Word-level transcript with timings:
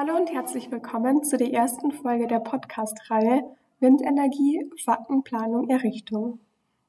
Hallo 0.00 0.16
und 0.16 0.32
herzlich 0.32 0.70
willkommen 0.70 1.24
zu 1.24 1.36
der 1.36 1.52
ersten 1.52 1.90
Folge 1.90 2.28
der 2.28 2.38
Podcast-Reihe 2.38 3.42
Windenergie, 3.80 4.70
Faktenplanung, 4.84 5.68
Errichtung. 5.68 6.38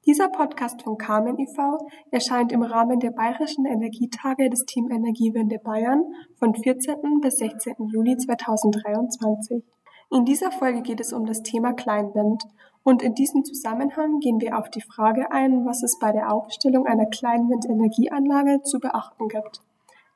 Dieser 0.05 0.29
Podcast 0.29 0.83
von 0.83 0.95
Carmen 0.95 1.39
e.V. 1.39 1.79
erscheint 2.11 2.51
im 2.51 2.61
Rahmen 2.61 2.99
der 2.99 3.09
Bayerischen 3.09 3.65
Energietage 3.65 4.51
des 4.51 4.63
Team 4.65 4.91
Energiewende 4.91 5.57
Bayern 5.57 6.03
von 6.37 6.53
14. 6.53 7.19
bis 7.19 7.37
16. 7.37 7.77
Juli 7.91 8.15
2023. 8.15 9.63
In 10.11 10.25
dieser 10.25 10.51
Folge 10.51 10.83
geht 10.83 10.99
es 10.99 11.11
um 11.11 11.25
das 11.25 11.41
Thema 11.41 11.73
Kleinwind 11.73 12.43
und 12.83 13.01
in 13.01 13.15
diesem 13.15 13.43
Zusammenhang 13.43 14.19
gehen 14.19 14.39
wir 14.39 14.55
auf 14.55 14.69
die 14.69 14.81
Frage 14.81 15.31
ein, 15.31 15.65
was 15.65 15.81
es 15.81 15.97
bei 15.97 16.11
der 16.11 16.31
Aufstellung 16.31 16.85
einer 16.85 17.07
Kleinwindenergieanlage 17.07 18.61
zu 18.61 18.79
beachten 18.79 19.29
gibt. 19.29 19.61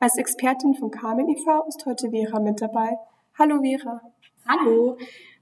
Als 0.03 0.17
Expertin 0.17 0.73
von 0.73 0.91
Carmen 0.91 1.29
e.V. 1.29 1.63
ist 1.65 1.85
heute 1.85 2.09
Vera 2.09 2.37
mit 2.41 2.59
dabei. 2.59 2.97
Hallo 3.39 3.61
Vera. 3.61 4.01
Hallo. 4.45 4.97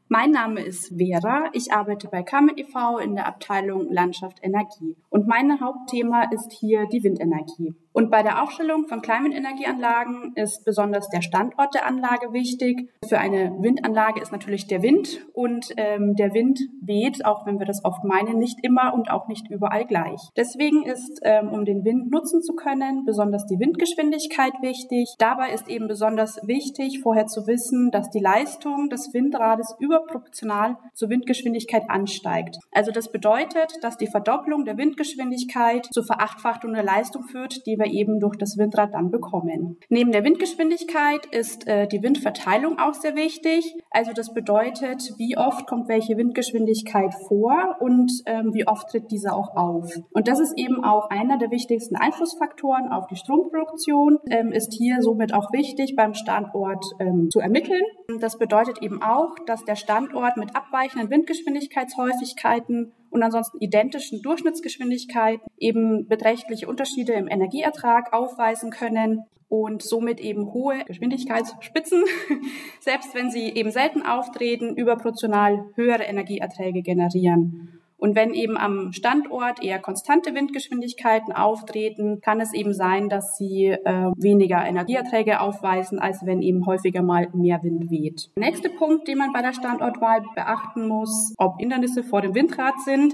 Mein 0.07 0.29
Name 0.29 0.61
ist 0.61 0.93
Vera. 0.95 1.49
Ich 1.53 1.73
arbeite 1.73 2.09
bei 2.09 2.21
Carmen 2.21 2.55
e.V. 2.55 2.99
in 2.99 3.15
der 3.15 3.25
Abteilung 3.25 3.91
Landschaft 3.91 4.37
Energie. 4.43 4.95
Und 5.09 5.25
mein 5.25 5.59
Hauptthema 5.59 6.25
ist 6.29 6.51
hier 6.51 6.85
die 6.85 7.03
Windenergie. 7.03 7.73
Und 7.93 8.09
bei 8.09 8.23
der 8.23 8.41
Aufstellung 8.41 8.87
von 8.87 9.01
Kleinwindenergieanlagen 9.01 10.33
ist 10.35 10.63
besonders 10.63 11.09
der 11.09 11.21
Standort 11.21 11.73
der 11.73 11.85
Anlage 11.85 12.31
wichtig. 12.31 12.89
Für 13.07 13.19
eine 13.19 13.51
Windanlage 13.59 14.21
ist 14.21 14.31
natürlich 14.31 14.67
der 14.67 14.81
Wind 14.81 15.25
und 15.33 15.73
ähm, 15.75 16.15
der 16.15 16.33
Wind 16.33 16.59
weht, 16.81 17.25
auch 17.25 17.45
wenn 17.45 17.59
wir 17.59 17.65
das 17.65 17.83
oft 17.83 18.03
meinen, 18.05 18.37
nicht 18.37 18.59
immer 18.63 18.93
und 18.93 19.11
auch 19.11 19.27
nicht 19.27 19.49
überall 19.49 19.85
gleich. 19.85 20.21
Deswegen 20.37 20.83
ist, 20.83 21.19
ähm, 21.23 21.49
um 21.49 21.65
den 21.65 21.83
Wind 21.83 22.11
nutzen 22.11 22.41
zu 22.41 22.53
können, 22.53 23.03
besonders 23.05 23.45
die 23.45 23.59
Windgeschwindigkeit 23.59 24.53
wichtig. 24.61 25.13
Dabei 25.17 25.51
ist 25.51 25.67
eben 25.67 25.87
besonders 25.87 26.39
wichtig, 26.47 27.01
vorher 27.01 27.27
zu 27.27 27.45
wissen, 27.47 27.91
dass 27.91 28.09
die 28.09 28.21
Leistung 28.21 28.89
des 28.89 29.13
Windrades 29.13 29.75
überproportional 29.79 30.77
zur 30.93 31.09
Windgeschwindigkeit 31.09 31.89
ansteigt. 31.89 32.57
Also 32.71 32.91
das 32.91 33.11
bedeutet, 33.11 33.73
dass 33.81 33.97
die 33.97 34.07
Verdopplung 34.07 34.63
der 34.63 34.77
Windgeschwindigkeit 34.77 35.87
zur 35.91 36.05
Verachtfachung 36.05 36.73
der 36.73 36.83
Leistung 36.83 37.23
führt, 37.23 37.65
die 37.65 37.80
wir 37.81 37.91
eben 37.91 38.19
durch 38.19 38.37
das 38.37 38.57
Windrad 38.57 38.93
dann 38.93 39.11
bekommen. 39.11 39.77
Neben 39.89 40.11
der 40.11 40.23
Windgeschwindigkeit 40.23 41.25
ist 41.31 41.67
äh, 41.67 41.87
die 41.87 42.01
Windverteilung 42.01 42.79
auch 42.79 42.93
sehr 42.93 43.15
wichtig. 43.15 43.75
Also 43.89 44.11
das 44.13 44.33
bedeutet, 44.33 45.13
wie 45.17 45.37
oft 45.37 45.67
kommt 45.67 45.89
welche 45.89 46.17
Windgeschwindigkeit 46.17 47.13
vor 47.27 47.77
und 47.79 48.11
ähm, 48.25 48.53
wie 48.53 48.67
oft 48.67 48.89
tritt 48.89 49.11
diese 49.11 49.33
auch 49.33 49.55
auf. 49.55 49.91
Und 50.11 50.27
das 50.27 50.39
ist 50.39 50.57
eben 50.57 50.83
auch 50.83 51.09
einer 51.09 51.37
der 51.37 51.51
wichtigsten 51.51 51.95
Einflussfaktoren 51.95 52.91
auf 52.91 53.07
die 53.07 53.15
Stromproduktion, 53.15 54.19
ähm, 54.29 54.51
ist 54.51 54.73
hier 54.73 55.01
somit 55.01 55.33
auch 55.33 55.51
wichtig 55.51 55.95
beim 55.95 56.13
Standort 56.13 56.85
ähm, 56.99 57.29
zu 57.31 57.39
ermitteln. 57.39 57.81
Das 58.19 58.37
bedeutet 58.37 58.81
eben 58.81 59.01
auch, 59.01 59.35
dass 59.45 59.65
der 59.65 59.75
Standort 59.75 60.37
mit 60.37 60.55
abweichenden 60.55 61.09
Windgeschwindigkeitshäufigkeiten 61.09 62.93
und 63.11 63.23
ansonsten 63.23 63.59
identischen 63.59 64.21
Durchschnittsgeschwindigkeiten 64.21 65.45
eben 65.57 66.07
beträchtliche 66.07 66.67
Unterschiede 66.67 67.13
im 67.13 67.27
Energieertrag 67.27 68.13
aufweisen 68.13 68.71
können 68.71 69.25
und 69.49 69.83
somit 69.83 70.21
eben 70.21 70.53
hohe 70.53 70.85
Geschwindigkeitsspitzen, 70.85 72.03
selbst 72.79 73.13
wenn 73.13 73.29
sie 73.29 73.49
eben 73.49 73.69
selten 73.69 74.01
auftreten, 74.01 74.77
überproportional 74.77 75.65
höhere 75.75 76.03
Energieerträge 76.03 76.81
generieren. 76.81 77.80
Und 78.01 78.15
wenn 78.15 78.33
eben 78.33 78.57
am 78.57 78.93
Standort 78.93 79.63
eher 79.63 79.77
konstante 79.77 80.33
Windgeschwindigkeiten 80.33 81.33
auftreten, 81.33 82.19
kann 82.19 82.41
es 82.41 82.51
eben 82.51 82.73
sein, 82.73 83.09
dass 83.09 83.37
sie 83.37 83.67
äh, 83.67 84.09
weniger 84.17 84.65
Energieerträge 84.65 85.39
aufweisen, 85.39 85.99
als 85.99 86.25
wenn 86.25 86.41
eben 86.41 86.65
häufiger 86.65 87.03
mal 87.03 87.29
mehr 87.35 87.61
Wind 87.61 87.91
weht. 87.91 88.31
Der 88.35 88.45
nächste 88.45 88.69
Punkt, 88.69 89.07
den 89.07 89.19
man 89.19 89.31
bei 89.31 89.43
der 89.43 89.53
Standortwahl 89.53 90.23
beachten 90.33 90.87
muss, 90.87 91.35
ob 91.37 91.59
Hindernisse 91.59 92.01
vor 92.01 92.21
dem 92.21 92.33
Windrad 92.33 92.73
sind. 92.83 93.13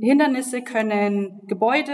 Hindernisse 0.00 0.62
können 0.62 1.42
Gebäude, 1.46 1.92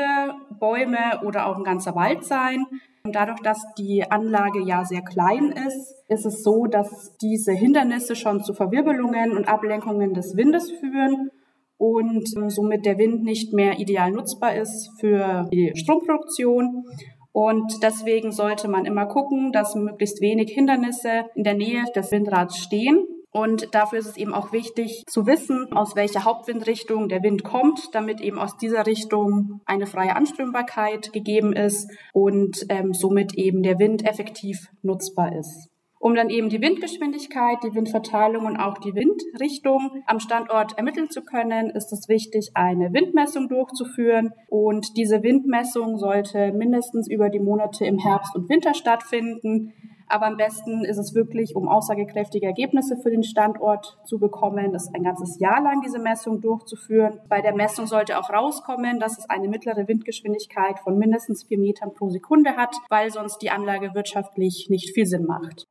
Bäume 0.60 1.21
oder 1.27 1.47
auch 1.47 1.56
ein 1.56 1.65
ganzer 1.65 1.97
Wald 1.97 2.25
sein. 2.25 2.65
Und 3.03 3.16
dadurch, 3.16 3.41
dass 3.41 3.60
die 3.77 4.09
Anlage 4.09 4.62
ja 4.62 4.84
sehr 4.84 5.03
klein 5.03 5.50
ist, 5.66 6.04
ist 6.06 6.25
es 6.25 6.44
so, 6.44 6.66
dass 6.66 7.16
diese 7.21 7.53
Hindernisse 7.53 8.15
schon 8.15 8.44
zu 8.44 8.54
Verwirbelungen 8.54 9.37
und 9.37 9.48
Ablenkungen 9.48 10.15
des 10.15 10.37
Windes 10.37 10.71
führen 10.71 11.32
und 11.78 12.28
ähm, 12.37 12.50
somit 12.50 12.84
der 12.84 12.99
Wind 12.99 13.22
nicht 13.22 13.53
mehr 13.53 13.78
ideal 13.78 14.11
nutzbar 14.11 14.55
ist 14.56 14.91
für 15.00 15.49
die 15.53 15.72
Stromproduktion. 15.77 16.84
Und 17.33 17.72
deswegen 17.83 18.33
sollte 18.33 18.69
man 18.69 18.84
immer 18.84 19.06
gucken, 19.06 19.53
dass 19.53 19.77
möglichst 19.77 20.21
wenig 20.21 20.50
Hindernisse 20.50 21.27
in 21.34 21.44
der 21.44 21.55
Nähe 21.55 21.84
des 21.94 22.11
Windrads 22.11 22.59
stehen. 22.59 23.06
Und 23.31 23.75
dafür 23.75 23.99
ist 23.99 24.06
es 24.09 24.16
eben 24.16 24.34
auch 24.34 24.53
wichtig 24.53 25.05
zu 25.06 25.27
wissen, 25.27 25.72
aus 25.72 25.94
welcher 25.94 26.25
Hauptwindrichtung 26.25 27.09
der 27.09 27.22
Wind 27.22 27.44
kommt, 27.44 27.91
damit 27.93 28.21
eben 28.21 28.39
aus 28.39 28.56
dieser 28.56 28.87
Richtung 28.87 29.60
eine 29.66 29.87
freie 29.87 30.16
Anströmbarkeit 30.16 31.12
gegeben 31.12 31.53
ist 31.53 31.89
und 32.12 32.65
ähm, 32.71 32.95
somit 32.95 33.34
eben 33.34 33.62
der 33.62 33.78
Wind 33.78 34.05
effektiv 34.05 34.66
nutzbar 34.83 35.37
ist. 35.39 35.69
Um 36.00 36.14
dann 36.14 36.31
eben 36.31 36.48
die 36.48 36.60
Windgeschwindigkeit, 36.60 37.59
die 37.64 37.75
Windverteilung 37.75 38.47
und 38.47 38.56
auch 38.56 38.78
die 38.78 38.94
Windrichtung 38.94 40.03
am 40.06 40.20
Standort 40.20 40.76
ermitteln 40.76 41.10
zu 41.10 41.22
können, 41.22 41.70
ist 41.70 41.92
es 41.92 42.09
wichtig, 42.09 42.50
eine 42.54 42.92
Windmessung 42.92 43.48
durchzuführen. 43.48 44.32
Und 44.48 44.97
diese 44.97 45.22
Windmessung 45.22 45.98
sollte 45.98 46.53
mindestens 46.53 47.10
über 47.10 47.31
die 47.31 47.41
Monate 47.41 47.84
im 47.84 47.98
Herbst 47.98 48.36
und 48.36 48.48
Winter 48.48 48.75
stattfinden. 48.75 49.72
Aber 50.08 50.26
am 50.26 50.36
besten 50.36 50.84
ist 50.84 50.98
es 50.98 51.14
wirklich, 51.14 51.54
um 51.54 51.69
aussagekräftige 51.69 52.46
Ergebnisse 52.46 52.96
für 52.96 53.10
den 53.10 53.22
Standort 53.22 53.98
zu 54.04 54.19
bekommen, 54.19 54.74
ist 54.74 54.94
ein 54.94 55.02
ganzes 55.02 55.38
Jahr 55.38 55.62
lang 55.62 55.82
diese 55.82 55.98
Messung 55.98 56.41
durchzuführen. 56.41 57.20
Bei 57.28 57.42
der 57.42 57.54
Messung 57.54 57.86
sollte 57.86 58.18
auch 58.18 58.30
rauskommen, 58.30 59.00
dass 59.00 59.18
es 59.18 59.28
eine 59.28 59.48
mittlere 59.48 59.86
Windgeschwindigkeit 59.86 60.78
von 60.80 60.98
mindestens 60.98 61.44
vier 61.44 61.58
Metern 61.58 61.92
pro 61.92 62.08
Sekunde 62.08 62.56
hat, 62.56 62.74
weil 62.88 63.10
sonst 63.10 63.38
die 63.38 63.50
Anlage 63.50 63.94
wirtschaftlich 63.94 64.68
nicht 64.70 64.94
viel 64.94 65.06
Sinn 65.06 65.24
macht. 65.26 65.66